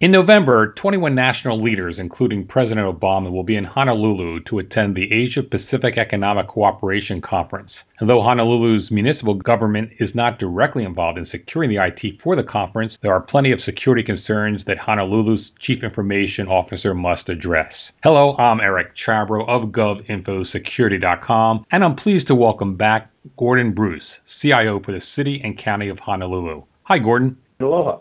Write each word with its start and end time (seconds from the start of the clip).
In 0.00 0.12
November, 0.12 0.74
21 0.80 1.16
national 1.16 1.60
leaders, 1.60 1.96
including 1.98 2.46
President 2.46 2.86
Obama, 2.86 3.32
will 3.32 3.42
be 3.42 3.56
in 3.56 3.64
Honolulu 3.64 4.44
to 4.44 4.60
attend 4.60 4.94
the 4.94 5.12
Asia 5.12 5.42
Pacific 5.42 5.98
Economic 5.98 6.46
Cooperation 6.46 7.20
Conference. 7.20 7.72
And 7.98 8.08
though 8.08 8.22
Honolulu's 8.22 8.92
municipal 8.92 9.34
government 9.34 9.90
is 9.98 10.10
not 10.14 10.38
directly 10.38 10.84
involved 10.84 11.18
in 11.18 11.26
securing 11.32 11.68
the 11.68 11.84
IT 11.84 12.20
for 12.22 12.36
the 12.36 12.44
conference, 12.44 12.92
there 13.02 13.12
are 13.12 13.20
plenty 13.20 13.50
of 13.50 13.58
security 13.64 14.04
concerns 14.04 14.60
that 14.68 14.78
Honolulu's 14.78 15.50
Chief 15.66 15.82
Information 15.82 16.46
Officer 16.46 16.94
must 16.94 17.28
address. 17.28 17.72
Hello, 18.04 18.36
I'm 18.36 18.60
Eric 18.60 18.92
Chabrow 19.04 19.48
of 19.48 19.70
GovInfoSecurity.com, 19.70 21.64
and 21.72 21.82
I'm 21.82 21.96
pleased 21.96 22.28
to 22.28 22.36
welcome 22.36 22.76
back 22.76 23.10
Gordon 23.36 23.74
Bruce, 23.74 24.06
CIO 24.40 24.78
for 24.78 24.92
the 24.92 25.02
City 25.16 25.40
and 25.42 25.60
County 25.60 25.88
of 25.88 25.98
Honolulu. 25.98 26.62
Hi, 26.84 26.98
Gordon. 26.98 27.36
Aloha. 27.58 27.98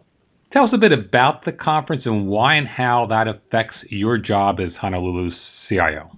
Tell 0.57 0.65
us 0.65 0.71
a 0.73 0.79
bit 0.79 0.91
about 0.91 1.45
the 1.45 1.51
conference 1.51 2.01
and 2.05 2.27
why 2.27 2.55
and 2.55 2.67
how 2.67 3.05
that 3.11 3.27
affects 3.27 3.75
your 3.89 4.17
job 4.17 4.59
as 4.59 4.69
Honolulu's 4.81 5.35
CIO. 5.69 6.09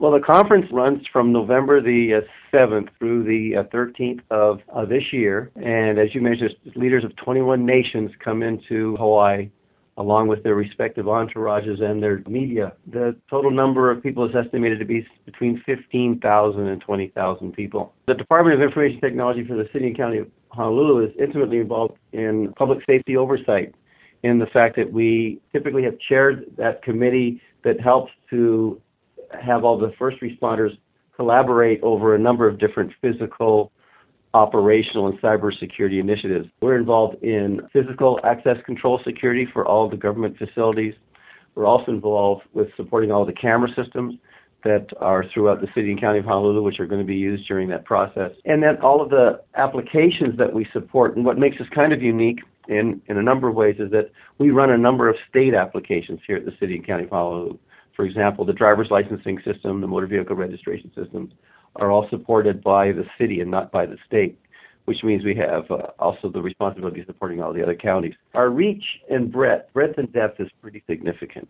Well, 0.00 0.10
the 0.10 0.18
conference 0.18 0.66
runs 0.72 1.06
from 1.12 1.30
November 1.30 1.80
the 1.80 2.14
uh, 2.14 2.56
7th 2.56 2.88
through 2.98 3.22
the 3.22 3.60
uh, 3.60 3.62
13th 3.72 4.22
of 4.28 4.58
uh, 4.74 4.86
this 4.86 5.12
year. 5.12 5.52
And 5.54 6.00
as 6.00 6.16
you 6.16 6.20
mentioned, 6.20 6.56
leaders 6.74 7.04
of 7.04 7.14
21 7.14 7.64
nations 7.64 8.10
come 8.24 8.42
into 8.42 8.96
Hawaii 8.96 9.50
along 9.98 10.28
with 10.28 10.42
their 10.42 10.54
respective 10.54 11.06
entourages 11.06 11.82
and 11.82 12.02
their 12.02 12.22
media. 12.28 12.72
The 12.92 13.16
total 13.30 13.50
number 13.50 13.90
of 13.90 14.02
people 14.02 14.28
is 14.28 14.34
estimated 14.34 14.78
to 14.78 14.84
be 14.84 15.06
between 15.24 15.62
15,000 15.64 16.66
and 16.66 16.80
20,000 16.80 17.52
people. 17.52 17.94
The 18.06 18.14
Department 18.14 18.60
of 18.60 18.62
Information 18.62 19.00
Technology 19.00 19.46
for 19.46 19.56
the 19.56 19.68
City 19.72 19.86
and 19.86 19.96
County 19.96 20.18
of 20.18 20.28
Honolulu 20.50 21.06
is 21.06 21.12
intimately 21.18 21.58
involved 21.58 21.96
in 22.12 22.52
public 22.56 22.80
safety 22.86 23.16
oversight 23.16 23.74
in 24.22 24.38
the 24.38 24.46
fact 24.46 24.76
that 24.76 24.92
we 24.92 25.40
typically 25.52 25.84
have 25.84 25.98
chaired 26.08 26.44
that 26.56 26.82
committee 26.82 27.40
that 27.64 27.80
helps 27.80 28.12
to 28.30 28.80
have 29.40 29.64
all 29.64 29.78
the 29.78 29.92
first 29.98 30.18
responders 30.20 30.70
collaborate 31.14 31.82
over 31.82 32.14
a 32.14 32.18
number 32.18 32.46
of 32.46 32.58
different 32.58 32.92
physical, 33.00 33.72
operational, 34.36 35.06
and 35.08 35.18
cybersecurity 35.20 35.98
initiatives. 35.98 36.46
We're 36.60 36.76
involved 36.76 37.22
in 37.22 37.62
physical 37.72 38.20
access 38.22 38.58
control 38.66 39.00
security 39.02 39.48
for 39.50 39.66
all 39.66 39.88
the 39.88 39.96
government 39.96 40.36
facilities. 40.36 40.94
We're 41.54 41.64
also 41.64 41.90
involved 41.90 42.42
with 42.52 42.68
supporting 42.76 43.10
all 43.10 43.24
the 43.24 43.32
camera 43.32 43.70
systems 43.74 44.16
that 44.62 44.88
are 45.00 45.24
throughout 45.32 45.62
the 45.62 45.68
city 45.74 45.90
and 45.90 45.98
county 45.98 46.18
of 46.18 46.26
Honolulu, 46.26 46.62
which 46.62 46.80
are 46.80 46.86
going 46.86 47.00
to 47.00 47.06
be 47.06 47.16
used 47.16 47.48
during 47.48 47.68
that 47.70 47.86
process. 47.86 48.32
And 48.44 48.62
then 48.62 48.76
all 48.82 49.00
of 49.00 49.08
the 49.08 49.40
applications 49.54 50.36
that 50.36 50.52
we 50.52 50.66
support. 50.72 51.16
And 51.16 51.24
what 51.24 51.38
makes 51.38 51.58
us 51.60 51.66
kind 51.74 51.94
of 51.94 52.02
unique 52.02 52.40
in, 52.68 53.00
in 53.06 53.16
a 53.16 53.22
number 53.22 53.48
of 53.48 53.54
ways 53.54 53.76
is 53.78 53.90
that 53.92 54.10
we 54.38 54.50
run 54.50 54.70
a 54.70 54.76
number 54.76 55.08
of 55.08 55.16
state 55.30 55.54
applications 55.54 56.20
here 56.26 56.36
at 56.36 56.44
the 56.44 56.52
city 56.60 56.76
and 56.76 56.86
county 56.86 57.04
of 57.04 57.10
Honolulu. 57.10 57.58
For 57.94 58.04
example, 58.04 58.44
the 58.44 58.52
driver's 58.52 58.88
licensing 58.90 59.40
system, 59.44 59.80
the 59.80 59.86
motor 59.86 60.06
vehicle 60.06 60.36
registration 60.36 60.90
systems 60.94 61.32
are 61.80 61.90
all 61.90 62.06
supported 62.10 62.62
by 62.62 62.92
the 62.92 63.04
city 63.18 63.40
and 63.40 63.50
not 63.50 63.70
by 63.70 63.86
the 63.86 63.96
state 64.06 64.38
which 64.86 65.02
means 65.02 65.24
we 65.24 65.34
have 65.34 65.70
uh, 65.70 65.88
also 65.98 66.30
the 66.30 66.40
responsibility 66.40 67.00
of 67.00 67.06
supporting 67.06 67.42
all 67.42 67.52
the 67.52 67.62
other 67.62 67.74
counties. 67.74 68.14
Our 68.34 68.50
reach 68.50 68.84
and 69.10 69.30
breadth, 69.30 69.72
breadth 69.72 69.98
and 69.98 70.12
depth 70.12 70.40
is 70.40 70.48
pretty 70.62 70.82
significant. 70.88 71.48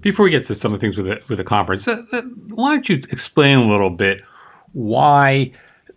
Before 0.00 0.26
we 0.26 0.30
get 0.30 0.46
to 0.48 0.54
some 0.62 0.72
of 0.72 0.80
the 0.80 0.84
things 0.86 0.96
with 0.96 1.06
the, 1.06 1.14
with 1.28 1.38
the 1.38 1.44
conference, 1.44 1.82
uh, 1.86 2.16
uh, 2.16 2.20
why 2.50 2.74
don't 2.74 2.88
you 2.88 3.02
explain 3.10 3.58
a 3.58 3.70
little 3.70 3.90
bit 3.90 4.18
why 4.72 5.52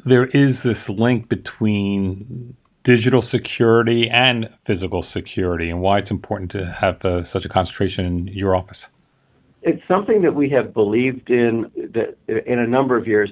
there 0.05 0.25
is 0.25 0.55
this 0.63 0.77
link 0.87 1.29
between 1.29 2.55
digital 2.83 3.23
security 3.31 4.09
and 4.11 4.49
physical 4.65 5.05
security 5.13 5.69
and 5.69 5.81
why 5.81 5.99
it's 5.99 6.11
important 6.11 6.51
to 6.51 6.73
have 6.79 6.95
uh, 7.03 7.21
such 7.33 7.43
a 7.43 7.49
concentration 7.49 8.05
in 8.05 8.27
your 8.27 8.55
office? 8.55 8.77
It's 9.61 9.81
something 9.87 10.21
that 10.21 10.35
we 10.35 10.49
have 10.51 10.73
believed 10.73 11.29
in 11.29 11.69
that 11.93 12.15
in 12.27 12.59
a 12.59 12.67
number 12.67 12.95
of 12.95 13.07
years 13.07 13.29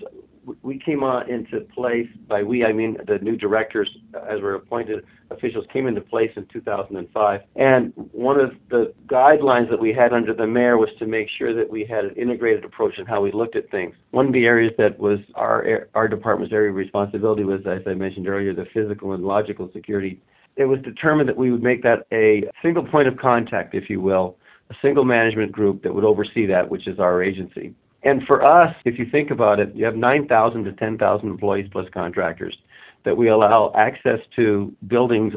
we 0.62 0.80
came 0.80 1.04
on 1.04 1.30
into 1.30 1.62
place 1.74 2.08
by 2.28 2.44
we 2.44 2.66
I 2.66 2.74
mean 2.74 2.98
the 3.08 3.18
new 3.20 3.36
directors 3.36 3.90
as 4.30 4.42
were 4.42 4.56
appointed 4.56 5.04
officials 5.32 5.66
came 5.72 5.88
into 5.88 6.02
place 6.02 6.32
in 6.36 6.46
2005 6.52 7.42
and 7.56 7.94
one 8.12 8.40
of 8.40 8.52
the 8.70 8.94
guidelines 9.08 9.70
that 9.70 9.80
we 9.80 9.94
had 9.94 10.14
under 10.14 10.34
the 10.34 10.48
mayor 10.48 10.78
was 10.78 10.90
to 11.00 11.06
make 11.06 11.28
sure 11.38 11.54
that 11.56 11.70
we 11.70 11.86
had 11.86 12.06
an 12.06 12.16
integrated 12.16 12.64
approach 12.64 12.98
in 12.98 13.06
how 13.06 13.22
we 13.22 13.32
looked 13.32 13.56
at 13.56 13.70
things. 13.72 13.96
One 14.12 14.28
of 14.28 14.34
the 14.34 14.46
areas 14.46 14.74
that 14.78 15.00
was 15.00 15.20
our 15.36 15.88
our 15.96 16.08
department's 16.08 16.54
area 16.54 16.70
of 16.70 16.76
responsibility 16.76 17.44
was 17.44 17.62
as 17.66 17.82
I 17.88 17.94
mentioned 17.94 18.28
earlier 18.28 18.54
the 18.54 18.66
physical 18.74 19.14
and 19.14 19.24
logical 19.24 19.70
security. 19.74 20.22
It 20.56 20.66
was 20.66 20.80
determined 20.84 21.28
that 21.28 21.38
we 21.38 21.52
would 21.52 21.64
make 21.64 21.84
that 21.84 22.08
a 22.14 22.44
single 22.62 22.86
point 22.86 23.08
of 23.08 23.18
contact 23.18 23.76
if 23.76 23.90
you 23.90 24.00
will 24.00 24.38
a 24.70 24.74
single 24.82 25.06
management 25.06 25.52
group 25.52 25.84
that 25.84 25.94
would 25.94 26.04
oversee 26.04 26.46
that 26.48 26.70
which 26.70 26.88
is 26.88 27.00
our 27.00 27.22
agency 27.22 27.74
and 28.06 28.22
for 28.28 28.48
us, 28.48 28.74
if 28.86 29.00
you 29.00 29.06
think 29.10 29.32
about 29.32 29.60
it, 29.60 29.76
you 29.76 29.84
have 29.84 29.96
9,000 29.96 30.64
to 30.64 30.72
10,000 30.74 31.28
employees 31.28 31.68
plus 31.72 31.88
contractors 31.92 32.56
that 33.04 33.18
we 33.18 33.30
allow 33.30 33.74
access 33.76 34.20
to 34.36 34.74
buildings 34.88 35.34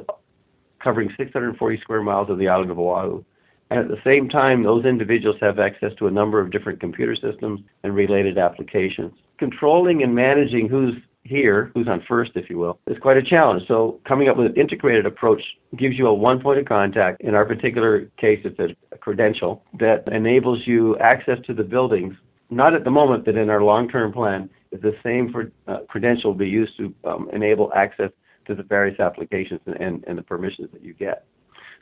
covering 0.83 1.11
640 1.17 1.81
square 1.81 2.03
miles 2.03 2.31
of 2.31 2.39
the 2.39 2.49
island 2.49 2.71
of 2.71 2.79
Oahu. 2.79 3.25
And 3.71 3.81
at 3.81 3.89
the 3.89 4.01
same 4.05 4.29
time, 4.29 4.63
those 4.63 4.85
individuals 4.85 5.37
have 5.41 5.59
access 5.59 5.93
to 5.99 6.07
a 6.07 6.11
number 6.11 6.41
of 6.41 6.51
different 6.51 6.81
computer 6.81 7.15
systems 7.15 7.61
and 7.83 7.95
related 7.95 8.39
applications. 8.39 9.13
Controlling 9.39 10.03
and 10.03 10.15
managing 10.15 10.69
who's 10.69 10.95
here, 11.25 11.71
who's 11.75 11.89
on 11.89 12.03
first, 12.09 12.33
if 12.35 12.49
you 12.49 12.59
will, 12.59 12.79
is 12.87 12.97
quite 12.99 13.17
a 13.19 13.23
challenge. 13.23 13.63
So 13.69 14.01
coming 14.07 14.29
up 14.29 14.37
with 14.37 14.47
an 14.47 14.57
integrated 14.57 15.05
approach 15.05 15.43
gives 15.77 15.99
you 15.99 16.07
a 16.07 16.15
one 16.15 16.41
point 16.41 16.59
of 16.59 16.65
contact. 16.65 17.21
In 17.21 17.35
our 17.35 17.45
particular 17.45 18.07
case, 18.19 18.41
it's 18.45 18.59
a 18.59 18.99
credential 18.99 19.63
that 19.79 20.09
enables 20.11 20.67
you 20.67 20.97
access 20.99 21.39
to 21.47 21.55
the 21.55 21.65
buildings 21.65 22.15
not 22.51 22.75
at 22.75 22.85
the 22.85 22.91
moment, 22.91 23.25
but 23.25 23.37
in 23.37 23.51
our 23.51 23.63
long-term 23.63 24.13
plan, 24.13 24.51
is 24.73 24.81
the 24.83 24.95
same 25.03 25.33
for 25.33 25.51
uh, 25.67 25.85
credential 25.89 26.35
be 26.35 26.47
used 26.47 26.77
to 26.77 26.95
um, 27.05 27.29
enable 27.33 27.73
access 27.75 28.11
to 28.47 28.55
the 28.55 28.63
various 28.63 28.99
applications 29.01 29.61
and, 29.67 30.05
the 30.17 30.23
permissions 30.23 30.69
that 30.73 30.83
you 30.83 30.95
get. 30.95 31.25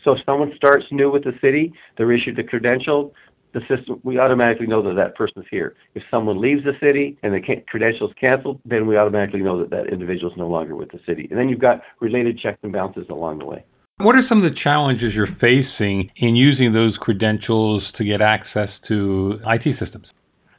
So 0.04 0.12
if 0.12 0.18
someone 0.26 0.52
starts 0.56 0.84
new 0.90 1.10
with 1.10 1.24
the 1.24 1.32
city, 1.40 1.72
they're 1.96 2.12
issued 2.12 2.36
the 2.36 2.44
credential, 2.44 3.14
the 3.54 3.60
system, 3.60 4.00
we 4.02 4.18
automatically 4.18 4.66
know 4.66 4.82
that 4.82 4.94
that 4.94 5.16
person's 5.16 5.46
here. 5.50 5.74
If 5.94 6.02
someone 6.10 6.40
leaves 6.40 6.62
the 6.64 6.74
city 6.80 7.18
and 7.22 7.32
the 7.32 7.40
credential's 7.66 8.12
canceled, 8.20 8.60
then 8.64 8.86
we 8.86 8.96
automatically 8.96 9.40
know 9.40 9.58
that 9.60 9.70
that 9.70 9.92
individual 9.92 10.30
is 10.30 10.36
no 10.36 10.48
longer 10.48 10.76
with 10.76 10.90
the 10.90 11.00
city. 11.06 11.26
And 11.30 11.38
then 11.38 11.48
you've 11.48 11.60
got 11.60 11.80
related 12.00 12.38
checks 12.38 12.58
and 12.62 12.72
balances 12.72 13.06
along 13.08 13.38
the 13.38 13.46
way. 13.46 13.64
What 13.98 14.14
are 14.14 14.22
some 14.28 14.44
of 14.44 14.52
the 14.52 14.58
challenges 14.62 15.14
you're 15.14 15.34
facing 15.40 16.10
in 16.16 16.36
using 16.36 16.74
those 16.74 16.98
credentials 17.00 17.82
to 17.96 18.04
get 18.04 18.20
access 18.20 18.68
to 18.88 19.40
IT 19.46 19.78
systems? 19.80 20.06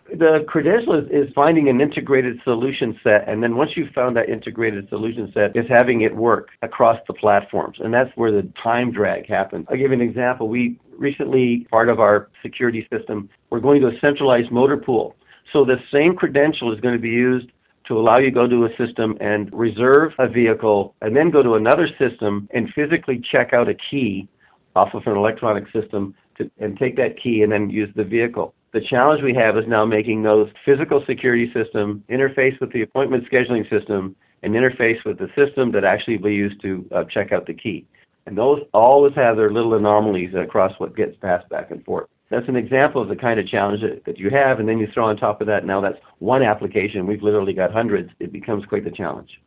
The 0.09 0.45
credential 0.47 0.97
is, 0.97 1.05
is 1.09 1.33
finding 1.33 1.69
an 1.69 1.81
integrated 1.81 2.39
solution 2.43 2.97
set, 3.03 3.27
and 3.27 3.43
then 3.43 3.55
once 3.57 3.71
you've 3.75 3.93
found 3.93 4.15
that 4.17 4.29
integrated 4.29 4.87
solution 4.89 5.31
set, 5.33 5.55
is 5.55 5.65
having 5.69 6.01
it 6.01 6.15
work 6.15 6.49
across 6.61 6.97
the 7.07 7.13
platforms, 7.13 7.77
and 7.79 7.93
that's 7.93 8.09
where 8.15 8.31
the 8.31 8.47
time 8.61 8.91
drag 8.91 9.27
happens. 9.27 9.65
I'll 9.69 9.77
give 9.77 9.91
you 9.91 9.93
an 9.93 10.01
example. 10.01 10.47
We 10.47 10.79
recently, 10.97 11.67
part 11.69 11.89
of 11.89 11.99
our 11.99 12.29
security 12.41 12.87
system, 12.91 13.29
we're 13.49 13.59
going 13.59 13.81
to 13.81 13.87
a 13.87 13.99
centralized 13.99 14.51
motor 14.51 14.77
pool. 14.77 15.15
So 15.53 15.65
the 15.65 15.77
same 15.93 16.15
credential 16.15 16.73
is 16.73 16.79
going 16.79 16.95
to 16.95 17.01
be 17.01 17.09
used 17.09 17.49
to 17.87 17.97
allow 17.97 18.17
you 18.17 18.25
to 18.25 18.31
go 18.31 18.47
to 18.47 18.65
a 18.65 18.69
system 18.77 19.17
and 19.21 19.49
reserve 19.53 20.11
a 20.19 20.27
vehicle, 20.27 20.95
and 21.01 21.15
then 21.15 21.31
go 21.31 21.41
to 21.41 21.55
another 21.55 21.87
system 21.97 22.47
and 22.53 22.69
physically 22.73 23.21
check 23.31 23.53
out 23.53 23.69
a 23.69 23.75
key 23.89 24.27
off 24.75 24.93
of 24.93 25.03
an 25.05 25.15
electronic 25.15 25.65
system 25.71 26.13
to, 26.37 26.49
and 26.59 26.77
take 26.77 26.95
that 26.97 27.21
key 27.21 27.41
and 27.41 27.51
then 27.51 27.69
use 27.69 27.89
the 27.95 28.03
vehicle. 28.03 28.53
The 28.73 28.81
challenge 28.81 29.23
we 29.23 29.33
have 29.33 29.57
is 29.57 29.63
now 29.67 29.85
making 29.85 30.23
those 30.23 30.49
physical 30.65 31.03
security 31.07 31.51
system 31.53 32.03
interface 32.09 32.59
with 32.59 32.73
the 32.73 32.81
appointment 32.81 33.23
scheduling 33.31 33.69
system 33.69 34.15
and 34.43 34.53
interface 34.53 35.03
with 35.05 35.17
the 35.17 35.29
system 35.35 35.71
that 35.71 35.85
actually 35.85 36.17
we 36.17 36.35
use 36.35 36.55
to 36.61 36.85
uh, 36.93 37.03
check 37.05 37.31
out 37.31 37.45
the 37.45 37.53
key. 37.53 37.85
And 38.25 38.37
those 38.37 38.61
always 38.73 39.15
have 39.15 39.37
their 39.37 39.51
little 39.51 39.75
anomalies 39.75 40.33
across 40.35 40.73
what 40.79 40.95
gets 40.97 41.15
passed 41.17 41.47
back 41.49 41.71
and 41.71 41.83
forth. 41.85 42.09
That's 42.29 42.47
an 42.49 42.57
example 42.57 43.01
of 43.01 43.07
the 43.07 43.15
kind 43.15 43.39
of 43.39 43.47
challenge 43.47 43.81
that, 43.81 44.03
that 44.05 44.17
you 44.17 44.29
have, 44.29 44.59
and 44.59 44.67
then 44.67 44.79
you 44.79 44.87
throw 44.93 45.05
on 45.05 45.15
top 45.15 45.39
of 45.39 45.47
that 45.47 45.65
now 45.65 45.79
that's 45.79 45.97
one 46.19 46.43
application. 46.43 47.07
We've 47.07 47.23
literally 47.23 47.53
got 47.53 47.71
hundreds. 47.71 48.09
It 48.19 48.33
becomes 48.33 48.65
quite 48.65 48.83
the 48.83 48.91
challenge. 48.91 49.39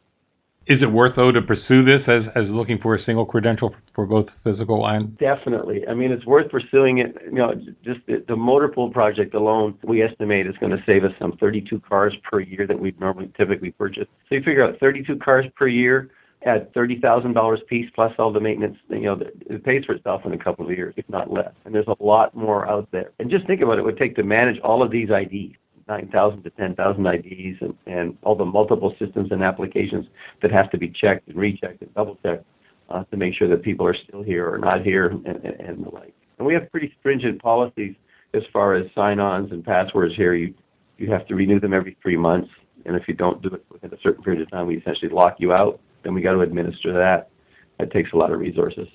Is 0.66 0.82
it 0.82 0.86
worth 0.92 1.16
though 1.16 1.32
to 1.32 1.42
pursue 1.42 1.84
this 1.84 2.02
as 2.06 2.22
as 2.36 2.44
looking 2.48 2.78
for 2.82 2.94
a 2.94 3.04
single 3.04 3.24
credential 3.24 3.74
for 3.94 4.06
both 4.06 4.26
physical 4.44 4.86
and? 4.86 5.16
Definitely. 5.18 5.82
I 5.88 5.94
mean, 5.94 6.12
it's 6.12 6.24
worth 6.26 6.50
pursuing 6.50 6.98
it. 6.98 7.16
You 7.24 7.38
know, 7.38 7.54
just 7.84 8.00
the, 8.06 8.24
the 8.28 8.36
motor 8.36 8.68
pool 8.68 8.90
project 8.90 9.34
alone, 9.34 9.78
we 9.82 10.02
estimate 10.02 10.46
is 10.46 10.54
going 10.60 10.72
to 10.72 10.82
save 10.86 11.04
us 11.04 11.12
some 11.18 11.36
32 11.40 11.80
cars 11.80 12.14
per 12.30 12.40
year 12.40 12.66
that 12.66 12.78
we'd 12.78 13.00
normally 13.00 13.32
typically 13.36 13.72
purchase. 13.72 14.06
So 14.28 14.34
you 14.36 14.42
figure 14.42 14.64
out 14.64 14.78
32 14.78 15.16
cars 15.16 15.46
per 15.56 15.66
year 15.66 16.10
at 16.46 16.72
thirty 16.72 16.98
thousand 17.00 17.34
dollars 17.34 17.60
piece 17.68 17.90
plus 17.94 18.12
all 18.18 18.32
the 18.32 18.40
maintenance. 18.40 18.76
You 18.88 19.00
know, 19.02 19.20
it 19.48 19.64
pays 19.64 19.84
for 19.84 19.94
itself 19.94 20.22
in 20.24 20.32
a 20.32 20.38
couple 20.38 20.66
of 20.66 20.70
years, 20.70 20.94
if 20.96 21.08
not 21.08 21.32
less. 21.32 21.52
And 21.64 21.74
there's 21.74 21.86
a 21.86 22.02
lot 22.02 22.34
more 22.34 22.68
out 22.68 22.88
there. 22.92 23.10
And 23.18 23.30
just 23.30 23.46
think 23.46 23.60
about 23.60 23.74
it, 23.74 23.80
it 23.80 23.84
would 23.84 23.98
take 23.98 24.16
to 24.16 24.22
manage 24.22 24.58
all 24.60 24.82
of 24.82 24.90
these 24.90 25.08
IDs. 25.10 25.56
9,000 25.90 26.44
to 26.44 26.50
10,000 26.50 27.06
IDs 27.06 27.58
and, 27.60 27.74
and 27.86 28.16
all 28.22 28.36
the 28.36 28.44
multiple 28.44 28.94
systems 28.98 29.32
and 29.32 29.42
applications 29.42 30.06
that 30.40 30.52
have 30.52 30.70
to 30.70 30.78
be 30.78 30.88
checked 30.88 31.28
and 31.28 31.36
rechecked 31.36 31.82
and 31.82 31.92
double 31.94 32.16
checked 32.22 32.44
uh, 32.90 33.02
to 33.10 33.16
make 33.16 33.34
sure 33.34 33.48
that 33.48 33.62
people 33.62 33.84
are 33.84 33.96
still 34.06 34.22
here 34.22 34.48
or 34.48 34.56
not 34.56 34.82
here 34.82 35.06
and, 35.06 35.26
and, 35.26 35.44
and 35.44 35.84
the 35.84 35.90
like. 35.90 36.14
And 36.38 36.46
we 36.46 36.54
have 36.54 36.70
pretty 36.70 36.94
stringent 37.00 37.42
policies 37.42 37.94
as 38.34 38.42
far 38.52 38.74
as 38.74 38.86
sign-ons 38.94 39.50
and 39.50 39.64
passwords 39.64 40.14
here. 40.16 40.34
You 40.34 40.54
you 40.96 41.10
have 41.10 41.26
to 41.28 41.34
renew 41.34 41.58
them 41.58 41.72
every 41.72 41.96
three 42.02 42.16
months, 42.16 42.50
and 42.84 42.94
if 42.94 43.08
you 43.08 43.14
don't 43.14 43.40
do 43.40 43.48
it 43.48 43.64
within 43.72 43.90
a 43.92 43.96
certain 44.02 44.22
period 44.22 44.42
of 44.42 44.50
time, 44.50 44.66
we 44.66 44.76
essentially 44.76 45.10
lock 45.10 45.36
you 45.38 45.50
out. 45.50 45.80
Then 46.04 46.12
we 46.12 46.20
got 46.20 46.32
to 46.32 46.40
administer 46.40 46.92
that. 46.92 47.30
That 47.78 47.90
takes 47.90 48.12
a 48.12 48.16
lot 48.16 48.32
of 48.32 48.38
resources. 48.38 48.86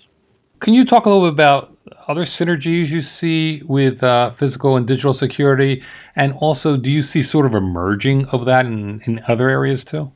Can 0.62 0.74
you 0.74 0.86
talk 0.86 1.06
a 1.06 1.10
little 1.10 1.30
bit 1.30 1.34
about 1.34 1.78
other 2.08 2.28
synergies 2.40 2.90
you 2.90 3.02
see 3.20 3.64
with 3.68 4.02
uh, 4.04 4.32
physical 4.40 4.78
and 4.78 4.88
digital 4.88 5.18
security? 5.20 5.82
And 6.16 6.34
also, 6.34 6.78
do 6.78 6.90
you 6.90 7.04
see 7.12 7.24
sort 7.32 7.46
of 7.46 7.54
a 7.54 7.62
merging 7.62 8.26
of 8.32 8.46
that 8.46 8.66
in, 8.66 9.02
in 9.06 9.20
other 9.28 9.50
areas 9.50 9.82
too? 9.92 10.12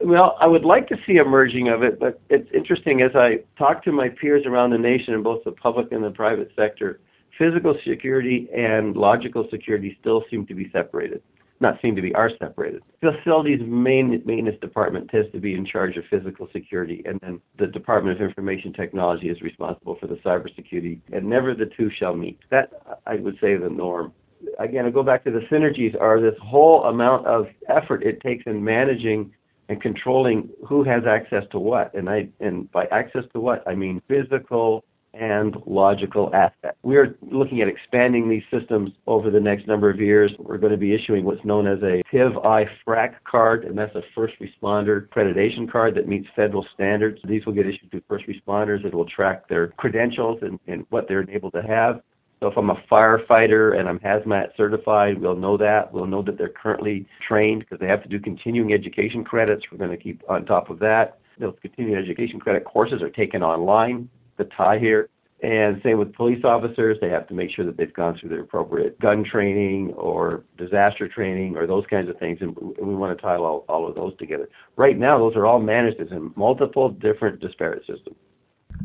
Well, 0.00 0.36
I 0.40 0.46
would 0.46 0.64
like 0.64 0.86
to 0.88 0.96
see 1.06 1.16
a 1.18 1.24
merging 1.24 1.68
of 1.68 1.82
it, 1.82 1.98
but 1.98 2.20
it's 2.30 2.48
interesting 2.54 3.02
as 3.02 3.10
I 3.16 3.40
talk 3.58 3.82
to 3.84 3.92
my 3.92 4.08
peers 4.08 4.44
around 4.46 4.70
the 4.70 4.78
nation 4.78 5.12
in 5.12 5.24
both 5.24 5.42
the 5.44 5.50
public 5.50 5.90
and 5.90 6.04
the 6.04 6.10
private 6.10 6.52
sector, 6.54 7.00
physical 7.36 7.76
security 7.86 8.48
and 8.56 8.96
logical 8.96 9.48
security 9.50 9.96
still 10.00 10.22
seem 10.30 10.46
to 10.46 10.54
be 10.54 10.70
separated. 10.72 11.20
Not 11.60 11.80
seem 11.82 11.96
to 11.96 12.02
be, 12.02 12.14
are 12.14 12.30
separated. 12.38 12.82
Facilities 13.00 13.60
main 13.66 14.22
maintenance 14.24 14.60
department 14.60 15.10
tends 15.10 15.30
to 15.32 15.40
be 15.40 15.54
in 15.54 15.66
charge 15.66 15.96
of 15.96 16.04
physical 16.08 16.48
security, 16.52 17.02
and 17.04 17.18
then 17.20 17.40
the 17.58 17.66
Department 17.66 18.20
of 18.20 18.26
Information 18.26 18.72
Technology 18.72 19.28
is 19.28 19.40
responsible 19.42 19.96
for 20.00 20.06
the 20.06 20.16
cybersecurity, 20.16 21.00
and 21.12 21.28
never 21.28 21.54
the 21.54 21.66
two 21.76 21.90
shall 21.98 22.14
meet. 22.14 22.38
That, 22.50 22.70
I 23.06 23.16
would 23.16 23.38
say, 23.40 23.56
the 23.56 23.68
norm 23.68 24.12
again, 24.58 24.86
I 24.86 24.90
go 24.90 25.02
back 25.02 25.24
to 25.24 25.30
the 25.30 25.40
synergies 25.50 26.00
are 26.00 26.20
this 26.20 26.38
whole 26.42 26.84
amount 26.84 27.26
of 27.26 27.46
effort 27.68 28.02
it 28.02 28.20
takes 28.20 28.44
in 28.46 28.62
managing 28.62 29.32
and 29.68 29.80
controlling 29.80 30.48
who 30.66 30.82
has 30.84 31.02
access 31.06 31.44
to 31.52 31.58
what. 31.58 31.92
And 31.94 32.08
I 32.08 32.28
and 32.40 32.70
by 32.72 32.86
access 32.86 33.24
to 33.32 33.40
what 33.40 33.66
I 33.66 33.74
mean 33.74 34.00
physical 34.08 34.84
and 35.14 35.56
logical 35.66 36.30
aspects. 36.34 36.78
We're 36.82 37.16
looking 37.22 37.60
at 37.62 37.68
expanding 37.68 38.28
these 38.28 38.42
systems 38.52 38.90
over 39.06 39.30
the 39.30 39.40
next 39.40 39.66
number 39.66 39.90
of 39.90 40.00
years. 40.00 40.32
We're 40.38 40.58
going 40.58 40.72
to 40.72 40.78
be 40.78 40.94
issuing 40.94 41.24
what's 41.24 41.44
known 41.44 41.66
as 41.66 41.78
a 41.82 42.02
PIV-I 42.12 42.66
FRAC 42.84 43.24
card, 43.24 43.64
and 43.64 43.76
that's 43.76 43.94
a 43.94 44.02
first 44.14 44.34
responder 44.40 45.08
accreditation 45.08 45.70
card 45.70 45.94
that 45.96 46.06
meets 46.08 46.28
federal 46.36 46.66
standards. 46.74 47.20
These 47.24 47.46
will 47.46 47.54
get 47.54 47.66
issued 47.66 47.90
to 47.92 48.02
first 48.08 48.26
responders. 48.26 48.84
It 48.84 48.94
will 48.94 49.06
track 49.06 49.48
their 49.48 49.68
credentials 49.68 50.38
and, 50.42 50.58
and 50.66 50.86
what 50.90 51.06
they're 51.08 51.28
able 51.30 51.50
to 51.52 51.62
have. 51.62 52.02
So 52.40 52.46
if 52.46 52.56
I'm 52.56 52.70
a 52.70 52.80
firefighter 52.90 53.78
and 53.78 53.88
I'm 53.88 53.98
hazmat 53.98 54.56
certified, 54.56 55.20
we'll 55.20 55.34
know 55.34 55.56
that. 55.56 55.92
We'll 55.92 56.06
know 56.06 56.22
that 56.22 56.38
they're 56.38 56.48
currently 56.48 57.06
trained 57.26 57.60
because 57.60 57.80
they 57.80 57.88
have 57.88 58.02
to 58.04 58.08
do 58.08 58.20
continuing 58.20 58.72
education 58.72 59.24
credits. 59.24 59.64
We're 59.72 59.78
going 59.78 59.90
to 59.90 59.96
keep 59.96 60.22
on 60.28 60.46
top 60.46 60.70
of 60.70 60.78
that. 60.78 61.18
Those 61.40 61.54
continuing 61.62 62.02
education 62.02 62.38
credit 62.38 62.64
courses 62.64 63.02
are 63.02 63.10
taken 63.10 63.42
online, 63.42 64.08
the 64.38 64.44
tie 64.56 64.78
here. 64.78 65.08
And 65.40 65.80
same 65.84 65.98
with 65.98 66.12
police 66.14 66.44
officers, 66.44 66.98
they 67.00 67.10
have 67.10 67.28
to 67.28 67.34
make 67.34 67.50
sure 67.54 67.64
that 67.64 67.76
they've 67.76 67.92
gone 67.92 68.18
through 68.18 68.30
the 68.30 68.40
appropriate 68.40 68.98
gun 68.98 69.24
training 69.24 69.92
or 69.96 70.42
disaster 70.56 71.06
training 71.08 71.56
or 71.56 71.66
those 71.66 71.84
kinds 71.88 72.08
of 72.08 72.18
things. 72.18 72.38
And 72.40 72.56
we 72.56 72.94
want 72.96 73.16
to 73.16 73.22
tie 73.22 73.36
all, 73.36 73.64
all 73.68 73.88
of 73.88 73.94
those 73.94 74.16
together. 74.18 74.48
Right 74.76 74.98
now, 74.98 75.16
those 75.18 75.36
are 75.36 75.46
all 75.46 75.60
managed 75.60 76.00
as 76.00 76.10
in 76.10 76.32
multiple 76.34 76.88
different 76.88 77.40
disparate 77.40 77.82
systems. 77.86 78.16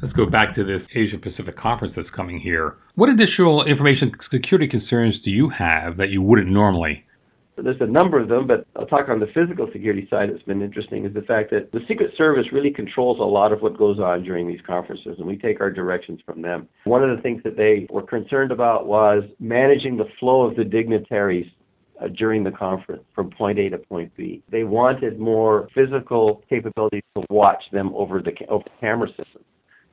Let's 0.02 0.14
go 0.14 0.28
back 0.28 0.56
to 0.56 0.64
this 0.64 0.82
Asia 0.96 1.18
Pacific 1.18 1.58
conference 1.58 1.94
that's 1.96 2.10
coming 2.16 2.40
here. 2.40 2.76
What 2.96 3.10
additional 3.10 3.66
information 3.66 4.12
security 4.32 4.68
concerns 4.68 5.20
do 5.24 5.32
you 5.32 5.50
have 5.50 5.98
that 5.98 6.10
you 6.10 6.22
wouldn't 6.22 6.50
normally? 6.50 7.04
There's 7.56 7.82
a 7.82 7.86
number 7.86 8.20
of 8.20 8.30
them, 8.30 8.48
but 8.48 8.66
I'll 8.76 8.88
talk 8.88 9.10
on 9.10 9.20
the 9.20 9.28
physical 9.28 9.70
security 9.72 10.08
side. 10.10 10.30
It's 10.30 10.44
been 10.44 10.62
interesting 10.62 11.06
is 11.06 11.14
the 11.14 11.22
fact 11.22 11.52
that 11.52 11.72
the 11.72 11.82
Secret 11.88 12.12
Service 12.18 12.48
really 12.52 12.72
controls 12.72 13.20
a 13.20 13.24
lot 13.24 13.52
of 13.52 13.62
what 13.62 13.78
goes 13.78 14.00
on 14.00 14.24
during 14.24 14.48
these 14.48 14.62
conferences, 14.66 15.16
and 15.20 15.28
we 15.28 15.38
take 15.38 15.62
our 15.62 15.70
directions 15.70 16.20
from 16.26 16.42
them. 16.42 16.68
One 16.86 17.04
of 17.04 17.16
the 17.16 17.22
things 17.22 17.42
that 17.44 17.56
they 17.56 17.86
were 17.90 18.02
concerned 18.02 18.52
about 18.52 18.88
was 18.88 19.24
managing 19.40 19.98
the 19.98 20.08
flow 20.20 20.42
of 20.42 20.56
the 20.56 20.64
dignitaries 20.64 21.46
uh, 22.02 22.08
during 22.08 22.44
the 22.44 22.52
conference 22.52 23.04
from 23.14 23.30
point 23.30 23.60
A 23.60 23.70
to 23.70 23.78
point 23.78 24.12
B. 24.18 24.42
They 24.50 24.64
wanted 24.64 25.20
more 25.20 25.68
physical 25.76 26.44
capabilities 26.50 27.04
to 27.16 27.24
watch 27.30 27.64
them 27.72 27.92
over 27.94 28.20
the 28.20 28.34
over 28.50 28.64
the 28.64 28.72
camera 28.82 29.10
system. 29.10 29.44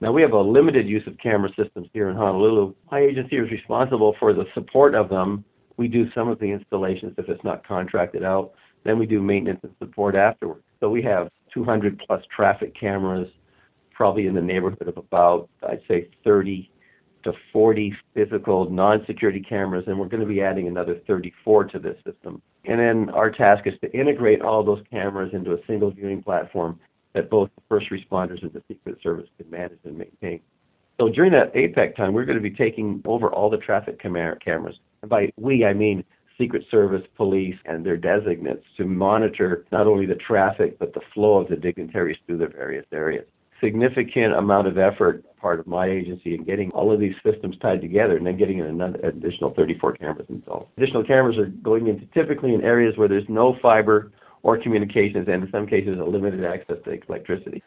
Now 0.00 0.12
we 0.12 0.22
have 0.22 0.32
a 0.32 0.40
limited 0.40 0.88
use 0.88 1.06
of 1.06 1.18
camera 1.18 1.50
systems 1.62 1.88
here 1.92 2.08
in 2.08 2.16
Honolulu. 2.16 2.74
My 2.90 3.00
agency 3.00 3.36
is 3.36 3.50
responsible 3.50 4.16
for 4.18 4.32
the 4.32 4.44
support 4.54 4.94
of 4.94 5.10
them. 5.10 5.44
We 5.80 5.88
do 5.88 6.10
some 6.14 6.28
of 6.28 6.38
the 6.38 6.44
installations 6.44 7.14
if 7.16 7.30
it's 7.30 7.42
not 7.42 7.66
contracted 7.66 8.22
out. 8.22 8.52
Then 8.84 8.98
we 8.98 9.06
do 9.06 9.22
maintenance 9.22 9.60
and 9.62 9.72
support 9.78 10.14
afterwards. 10.14 10.62
So 10.78 10.90
we 10.90 11.00
have 11.04 11.30
200 11.54 11.98
plus 12.06 12.22
traffic 12.36 12.78
cameras, 12.78 13.26
probably 13.90 14.26
in 14.26 14.34
the 14.34 14.42
neighborhood 14.42 14.86
of 14.86 14.98
about, 14.98 15.48
I'd 15.66 15.80
say 15.88 16.08
30 16.22 16.70
to 17.24 17.32
40 17.50 17.96
physical 18.12 18.68
non-security 18.68 19.40
cameras, 19.40 19.84
and 19.86 19.98
we're 19.98 20.08
going 20.08 20.20
to 20.20 20.26
be 20.26 20.42
adding 20.42 20.68
another 20.68 21.00
34 21.06 21.64
to 21.64 21.78
this 21.78 21.96
system. 22.04 22.42
And 22.66 22.78
then 22.78 23.08
our 23.14 23.30
task 23.30 23.66
is 23.66 23.72
to 23.80 23.90
integrate 23.98 24.42
all 24.42 24.62
those 24.62 24.82
cameras 24.90 25.30
into 25.32 25.54
a 25.54 25.66
single 25.66 25.90
viewing 25.92 26.22
platform 26.22 26.78
that 27.14 27.30
both 27.30 27.48
the 27.56 27.62
first 27.70 27.86
responders 27.90 28.42
and 28.42 28.52
the 28.52 28.62
Secret 28.68 28.98
Service 29.02 29.30
can 29.38 29.50
manage 29.50 29.78
and 29.84 29.96
maintain. 29.96 30.40
So 31.00 31.08
during 31.08 31.32
that 31.32 31.54
APEC 31.54 31.96
time, 31.96 32.12
we're 32.12 32.26
going 32.26 32.36
to 32.36 32.42
be 32.42 32.54
taking 32.54 33.02
over 33.06 33.32
all 33.32 33.48
the 33.48 33.56
traffic 33.56 33.98
cam- 33.98 34.36
cameras. 34.44 34.76
By 35.06 35.30
we, 35.38 35.64
I 35.64 35.72
mean 35.72 36.04
Secret 36.38 36.64
Service, 36.70 37.02
police, 37.16 37.56
and 37.66 37.84
their 37.84 37.96
designates 37.96 38.64
to 38.76 38.84
monitor 38.84 39.64
not 39.72 39.86
only 39.86 40.06
the 40.06 40.14
traffic, 40.14 40.78
but 40.78 40.94
the 40.94 41.00
flow 41.14 41.38
of 41.38 41.48
the 41.48 41.56
dignitaries 41.56 42.16
through 42.26 42.38
the 42.38 42.46
various 42.46 42.86
areas. 42.92 43.26
Significant 43.62 44.34
amount 44.34 44.66
of 44.66 44.78
effort, 44.78 45.22
part 45.36 45.60
of 45.60 45.66
my 45.66 45.86
agency, 45.86 46.34
in 46.34 46.44
getting 46.44 46.70
all 46.70 46.92
of 46.92 46.98
these 46.98 47.14
systems 47.22 47.56
tied 47.60 47.82
together 47.82 48.16
and 48.16 48.26
then 48.26 48.38
getting 48.38 48.60
another 48.60 48.98
additional 49.00 49.52
34 49.54 49.94
cameras 49.94 50.26
installed. 50.30 50.66
Additional 50.78 51.04
cameras 51.04 51.36
are 51.36 51.46
going 51.46 51.88
into 51.88 52.06
typically 52.14 52.54
in 52.54 52.62
areas 52.62 52.96
where 52.96 53.08
there's 53.08 53.28
no 53.28 53.56
fiber 53.60 54.12
or 54.42 54.56
communications, 54.56 55.28
and 55.28 55.44
in 55.44 55.50
some 55.50 55.66
cases, 55.66 55.98
a 55.98 56.04
limited 56.04 56.42
access 56.42 56.76
to 56.84 56.98
electricity. 57.08 57.62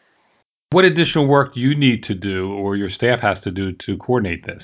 What 0.71 0.85
additional 0.85 1.27
work 1.27 1.53
do 1.53 1.59
you 1.59 1.75
need 1.75 2.03
to 2.05 2.15
do, 2.15 2.51
or 2.53 2.75
your 2.75 2.89
staff 2.89 3.19
has 3.21 3.37
to 3.43 3.51
do, 3.51 3.73
to 3.85 3.97
coordinate 3.97 4.43
this? 4.47 4.63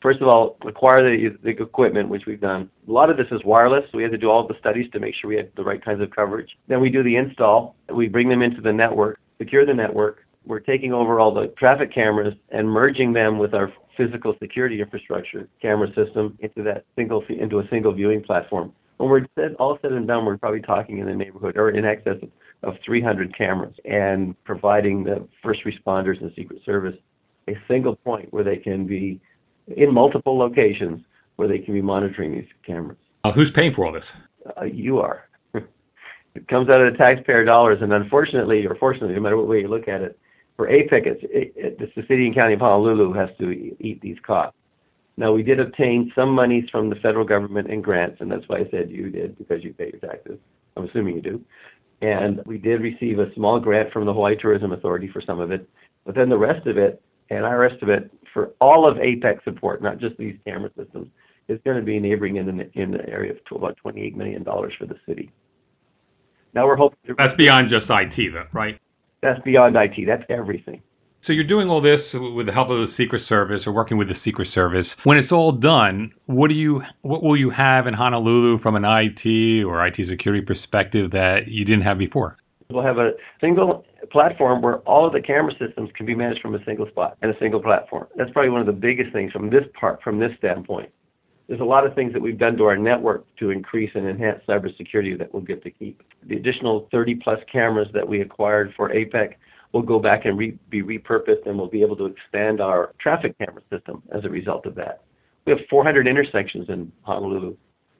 First 0.00 0.20
of 0.20 0.28
all, 0.28 0.56
acquire 0.66 0.98
the, 0.98 1.36
the 1.42 1.50
equipment, 1.50 2.08
which 2.08 2.22
we've 2.26 2.40
done. 2.40 2.70
A 2.86 2.92
lot 2.92 3.10
of 3.10 3.16
this 3.16 3.26
is 3.32 3.40
wireless. 3.44 3.84
So 3.90 3.98
we 3.98 4.04
had 4.04 4.12
to 4.12 4.18
do 4.18 4.30
all 4.30 4.46
the 4.46 4.54
studies 4.60 4.88
to 4.92 5.00
make 5.00 5.14
sure 5.14 5.28
we 5.28 5.36
had 5.36 5.50
the 5.56 5.64
right 5.64 5.84
kinds 5.84 6.00
of 6.00 6.10
coverage. 6.10 6.50
Then 6.68 6.80
we 6.80 6.88
do 6.88 7.02
the 7.02 7.16
install. 7.16 7.74
We 7.92 8.08
bring 8.08 8.28
them 8.28 8.42
into 8.42 8.60
the 8.60 8.72
network, 8.72 9.18
secure 9.38 9.66
the 9.66 9.74
network. 9.74 10.24
We're 10.46 10.60
taking 10.60 10.92
over 10.92 11.18
all 11.18 11.34
the 11.34 11.48
traffic 11.58 11.92
cameras 11.92 12.34
and 12.50 12.68
merging 12.68 13.12
them 13.12 13.38
with 13.38 13.54
our 13.54 13.72
physical 13.96 14.34
security 14.40 14.80
infrastructure 14.80 15.48
camera 15.60 15.88
system 15.88 16.38
into 16.40 16.62
that 16.62 16.84
single 16.94 17.22
into 17.28 17.58
a 17.58 17.68
single 17.68 17.92
viewing 17.92 18.22
platform. 18.22 18.72
When 18.98 19.10
we're 19.10 19.26
said, 19.34 19.54
all 19.58 19.78
said 19.82 19.92
and 19.92 20.06
done, 20.06 20.24
we're 20.24 20.38
probably 20.38 20.62
talking 20.62 20.98
in 20.98 21.06
the 21.06 21.14
neighborhood 21.14 21.56
or 21.56 21.70
in 21.70 21.84
excess 21.84 22.16
of, 22.22 22.30
of 22.62 22.74
300 22.84 23.36
cameras 23.36 23.74
and 23.84 24.34
providing 24.44 25.04
the 25.04 25.26
first 25.42 25.60
responders 25.64 26.20
and 26.20 26.32
Secret 26.34 26.60
Service 26.64 26.94
a 27.48 27.54
single 27.66 27.96
point 27.96 28.32
where 28.32 28.44
they 28.44 28.56
can 28.56 28.86
be 28.86 29.20
in 29.76 29.92
multiple 29.92 30.38
locations 30.38 31.04
where 31.36 31.48
they 31.48 31.58
can 31.58 31.74
be 31.74 31.82
monitoring 31.82 32.32
these 32.32 32.48
cameras. 32.66 32.98
Uh, 33.24 33.32
who's 33.32 33.52
paying 33.58 33.72
for 33.74 33.86
all 33.86 33.92
this? 33.92 34.04
Uh, 34.60 34.64
you 34.64 34.98
are. 34.98 35.28
it 35.54 36.48
comes 36.48 36.68
out 36.70 36.80
of 36.80 36.92
the 36.92 36.98
taxpayer 36.98 37.44
dollars, 37.44 37.78
and 37.80 37.92
unfortunately, 37.92 38.66
or 38.66 38.74
fortunately, 38.76 39.14
no 39.14 39.20
matter 39.20 39.36
what 39.36 39.48
way 39.48 39.60
you 39.60 39.68
look 39.68 39.88
at 39.88 40.00
it, 40.00 40.18
for 40.56 40.68
APEC, 40.68 41.06
it's, 41.06 41.20
it, 41.22 41.52
it's 41.56 41.94
the 41.94 42.02
city 42.02 42.26
and 42.26 42.34
county 42.34 42.54
of 42.54 42.60
Honolulu 42.60 43.12
has 43.12 43.28
to 43.38 43.50
eat 43.50 44.00
these 44.00 44.16
costs. 44.26 44.56
Now, 45.16 45.32
we 45.32 45.42
did 45.42 45.60
obtain 45.60 46.12
some 46.14 46.30
monies 46.30 46.68
from 46.70 46.90
the 46.90 46.96
federal 46.96 47.24
government 47.24 47.70
in 47.70 47.80
grants, 47.80 48.20
and 48.20 48.30
that's 48.30 48.48
why 48.48 48.58
I 48.58 48.68
said 48.70 48.90
you 48.90 49.10
did, 49.10 49.38
because 49.38 49.62
you 49.62 49.72
pay 49.72 49.90
your 49.92 50.00
taxes. 50.00 50.38
I'm 50.76 50.88
assuming 50.88 51.16
you 51.16 51.22
do. 51.22 51.44
And 52.02 52.40
we 52.46 52.58
did 52.58 52.80
receive 52.80 53.18
a 53.18 53.32
small 53.34 53.58
grant 53.58 53.92
from 53.92 54.06
the 54.06 54.12
Hawaii 54.12 54.36
Tourism 54.40 54.72
Authority 54.72 55.10
for 55.12 55.20
some 55.20 55.40
of 55.40 55.50
it, 55.50 55.68
but 56.04 56.14
then 56.14 56.28
the 56.28 56.38
rest 56.38 56.66
of 56.66 56.78
it, 56.78 57.02
and 57.30 57.44
our 57.44 57.64
estimate 57.64 58.10
for 58.32 58.52
all 58.60 58.88
of 58.88 58.96
APEC's 58.96 59.44
support, 59.44 59.82
not 59.82 59.98
just 59.98 60.16
these 60.16 60.36
camera 60.46 60.70
systems, 60.76 61.08
is 61.48 61.58
going 61.64 61.76
to 61.76 61.82
be 61.82 61.98
neighboring 61.98 62.36
in 62.36 62.46
the, 62.46 62.70
in 62.80 62.90
the 62.90 63.08
area 63.08 63.32
of 63.32 63.56
about 63.56 63.76
$28 63.84 64.14
million 64.14 64.44
for 64.44 64.86
the 64.86 64.96
city. 65.06 65.30
Now 66.54 66.66
we're 66.66 66.76
hoping. 66.76 66.98
That's 67.16 67.36
beyond 67.36 67.70
just 67.70 67.86
IT, 67.88 68.32
though, 68.32 68.46
right? 68.52 68.78
That's 69.22 69.40
beyond 69.42 69.76
IT. 69.76 70.06
That's 70.06 70.22
everything. 70.30 70.82
So 71.26 71.32
you're 71.32 71.46
doing 71.46 71.68
all 71.68 71.82
this 71.82 72.00
with 72.14 72.46
the 72.46 72.52
help 72.52 72.70
of 72.70 72.78
the 72.78 72.94
Secret 72.96 73.22
Service 73.28 73.60
or 73.66 73.72
working 73.72 73.98
with 73.98 74.08
the 74.08 74.14
Secret 74.24 74.48
Service. 74.54 74.86
When 75.04 75.18
it's 75.18 75.32
all 75.32 75.52
done, 75.52 76.12
what 76.26 76.48
do 76.48 76.54
you 76.54 76.80
what 77.02 77.22
will 77.22 77.36
you 77.36 77.50
have 77.50 77.86
in 77.86 77.92
Honolulu 77.92 78.60
from 78.60 78.76
an 78.76 78.84
IT 78.84 79.64
or 79.64 79.86
IT 79.86 79.96
security 80.08 80.44
perspective 80.44 81.10
that 81.10 81.40
you 81.48 81.64
didn't 81.64 81.82
have 81.82 81.98
before? 81.98 82.38
We'll 82.70 82.84
have 82.84 82.98
a 82.98 83.12
single 83.40 83.86
platform 84.12 84.60
where 84.60 84.80
all 84.80 85.06
of 85.06 85.14
the 85.14 85.22
camera 85.22 85.52
systems 85.58 85.88
can 85.96 86.04
be 86.04 86.14
managed 86.14 86.42
from 86.42 86.54
a 86.54 86.62
single 86.66 86.86
spot 86.88 87.16
and 87.22 87.34
a 87.34 87.38
single 87.38 87.62
platform. 87.62 88.08
That's 88.14 88.30
probably 88.30 88.50
one 88.50 88.60
of 88.60 88.66
the 88.66 88.74
biggest 88.74 89.10
things 89.10 89.32
from 89.32 89.48
this 89.48 89.64
part, 89.80 90.02
from 90.02 90.18
this 90.18 90.32
standpoint. 90.36 90.90
There's 91.48 91.62
a 91.62 91.64
lot 91.64 91.86
of 91.86 91.94
things 91.94 92.12
that 92.12 92.20
we've 92.20 92.36
done 92.36 92.58
to 92.58 92.64
our 92.64 92.76
network 92.76 93.24
to 93.36 93.48
increase 93.48 93.90
and 93.94 94.06
enhance 94.06 94.42
cybersecurity 94.46 95.18
that 95.18 95.32
we'll 95.32 95.42
get 95.42 95.62
to 95.62 95.70
keep. 95.70 96.02
The 96.28 96.36
additional 96.36 96.88
30 96.92 97.14
plus 97.24 97.38
cameras 97.50 97.88
that 97.94 98.06
we 98.06 98.20
acquired 98.20 98.74
for 98.76 98.90
APEC 98.90 99.36
will 99.72 99.80
go 99.80 99.98
back 99.98 100.26
and 100.26 100.36
re- 100.36 100.58
be 100.68 100.82
repurposed 100.82 101.46
and 101.46 101.56
we'll 101.56 101.70
be 101.70 101.80
able 101.80 101.96
to 101.96 102.04
expand 102.04 102.60
our 102.60 102.94
traffic 103.00 103.34
camera 103.38 103.62
system 103.72 104.02
as 104.14 104.26
a 104.26 104.28
result 104.28 104.66
of 104.66 104.74
that. 104.74 105.04
We 105.46 105.52
have 105.52 105.60
400 105.70 106.06
intersections 106.06 106.68
in 106.68 106.92
Honolulu. 107.00 107.56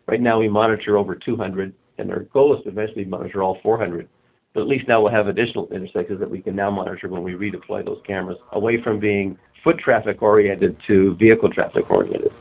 Right 0.07 0.21
now 0.21 0.39
we 0.39 0.49
monitor 0.51 0.99
over 0.99 1.15
200 1.15 1.73
and 1.97 2.11
our 2.11 2.21
goal 2.35 2.55
is 2.55 2.63
to 2.65 2.69
eventually 2.69 3.07
monitor 3.07 3.43
all 3.43 3.57
400. 3.63 4.07
But 4.55 4.63
at 4.63 4.67
least 4.69 4.89
now 4.89 5.03
we'll 5.03 5.13
have 5.13 5.29
additional 5.29 5.69
intersections 5.73 6.21
that 6.21 6.31
we 6.31 6.41
can 6.41 6.57
now 6.57 6.71
monitor 6.71 7.09
when 7.09 7.23
we 7.23 7.33
redeploy 7.33 7.85
those 7.85 8.01
cameras 8.07 8.39
away 8.53 8.83
from 8.83 8.99
being 8.99 9.39
foot 9.63 9.79
traffic 9.79 10.23
oriented 10.23 10.77
to 10.87 11.15
vehicle 11.17 11.51
traffic 11.51 11.91
oriented. 11.91 12.33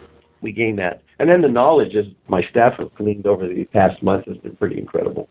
We 0.41 0.51
gain 0.51 0.75
that. 0.77 1.03
And 1.19 1.31
then 1.31 1.41
the 1.41 1.47
knowledge 1.47 1.95
is 1.95 2.05
my 2.27 2.41
staff 2.49 2.73
have 2.77 2.93
gleaned 2.95 3.25
over 3.25 3.47
the 3.47 3.65
past 3.65 4.01
month 4.01 4.25
has 4.27 4.37
been 4.37 4.55
pretty 4.55 4.77
incredible. 4.77 5.27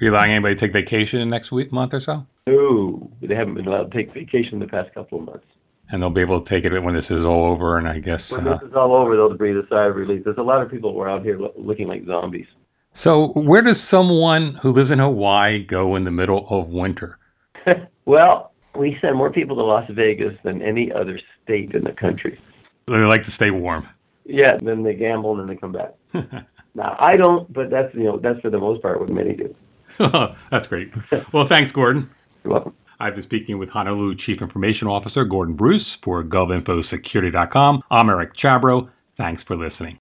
Are 0.00 0.04
you 0.04 0.12
allowing 0.12 0.32
anybody 0.32 0.54
to 0.54 0.60
take 0.60 0.72
vacation 0.72 1.28
next 1.28 1.52
week, 1.52 1.72
month 1.72 1.92
or 1.92 2.00
so? 2.04 2.26
No, 2.46 3.10
they 3.20 3.34
haven't 3.34 3.54
been 3.54 3.66
allowed 3.66 3.92
to 3.92 3.96
take 3.96 4.14
vacation 4.14 4.54
in 4.54 4.60
the 4.60 4.66
past 4.66 4.94
couple 4.94 5.18
of 5.18 5.24
months. 5.26 5.44
And 5.90 6.00
they'll 6.00 6.10
be 6.10 6.20
able 6.20 6.42
to 6.42 6.48
take 6.48 6.64
it 6.64 6.78
when 6.80 6.94
this 6.94 7.04
is 7.10 7.24
all 7.24 7.52
over, 7.52 7.76
and 7.76 7.88
I 7.88 7.98
guess. 7.98 8.20
When 8.30 8.46
uh, 8.46 8.58
this 8.58 8.68
is 8.68 8.74
all 8.74 8.94
over, 8.94 9.16
they'll 9.16 9.36
breathe 9.36 9.56
a 9.56 9.66
sigh 9.68 9.86
of 9.86 9.96
relief. 9.96 10.22
There's 10.24 10.38
a 10.38 10.42
lot 10.42 10.62
of 10.62 10.70
people 10.70 10.92
who 10.92 11.00
are 11.00 11.10
out 11.10 11.22
here 11.22 11.38
lo- 11.38 11.52
looking 11.56 11.88
like 11.88 12.06
zombies. 12.06 12.46
So, 13.04 13.28
where 13.34 13.62
does 13.62 13.76
someone 13.90 14.58
who 14.62 14.72
lives 14.72 14.90
in 14.90 14.98
Hawaii 14.98 15.64
go 15.64 15.96
in 15.96 16.04
the 16.04 16.10
middle 16.10 16.46
of 16.50 16.68
winter? 16.68 17.18
well, 18.04 18.52
we 18.76 18.96
send 19.00 19.16
more 19.16 19.32
people 19.32 19.56
to 19.56 19.62
Las 19.62 19.90
Vegas 19.90 20.34
than 20.44 20.60
any 20.62 20.92
other 20.92 21.18
state 21.42 21.72
in 21.72 21.82
the 21.84 21.92
country. 21.92 22.38
They 22.86 22.96
like 22.96 23.24
to 23.24 23.32
stay 23.36 23.50
warm. 23.50 23.86
Yeah, 24.24 24.56
then 24.62 24.82
they 24.82 24.94
gamble 24.94 25.32
and 25.32 25.40
then 25.40 25.46
they 25.48 25.56
come 25.56 25.72
back. 25.72 25.94
now 26.74 26.96
I 26.98 27.16
don't, 27.16 27.50
but 27.52 27.70
that's 27.70 27.94
you 27.94 28.04
know 28.04 28.18
that's 28.22 28.40
for 28.40 28.50
the 28.50 28.58
most 28.58 28.82
part 28.82 29.00
what 29.00 29.10
many 29.10 29.34
do. 29.34 29.54
That's 30.50 30.66
great. 30.68 30.90
Well, 31.34 31.46
thanks, 31.50 31.70
Gordon. 31.74 32.08
You're 32.42 32.54
welcome. 32.54 32.74
I've 33.00 33.16
been 33.16 33.24
speaking 33.24 33.58
with 33.58 33.68
Honolulu 33.68 34.16
Chief 34.24 34.40
Information 34.40 34.86
Officer 34.86 35.24
Gordon 35.24 35.56
Bruce 35.56 35.84
for 36.02 36.24
GovInfoSecurity.com. 36.24 37.82
I'm 37.90 38.08
Eric 38.08 38.30
Chabrow. 38.42 38.90
Thanks 39.18 39.42
for 39.46 39.56
listening. 39.56 39.98